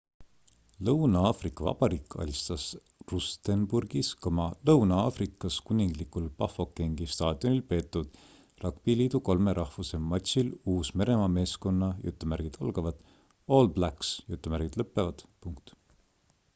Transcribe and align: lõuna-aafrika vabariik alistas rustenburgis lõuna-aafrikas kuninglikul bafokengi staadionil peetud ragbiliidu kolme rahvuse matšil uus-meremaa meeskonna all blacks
lõuna-aafrika 0.87 1.65
vabariik 1.65 2.15
alistas 2.23 2.63
rustenburgis 3.11 4.07
lõuna-aafrikas 4.69 5.57
kuninglikul 5.67 6.25
bafokengi 6.39 7.07
staadionil 7.17 7.61
peetud 7.75 8.17
ragbiliidu 8.65 9.21
kolme 9.29 9.55
rahvuse 9.59 10.01
matšil 10.15 10.51
uus-meremaa 10.75 11.29
meeskonna 11.39 11.93
all 13.53 13.73
blacks 13.79 14.13